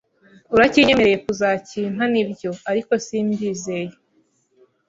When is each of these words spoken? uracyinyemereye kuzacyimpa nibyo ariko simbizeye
uracyinyemereye 0.55 1.17
kuzacyimpa 1.25 2.03
nibyo 2.13 2.49
ariko 2.69 2.91
simbizeye 3.05 3.89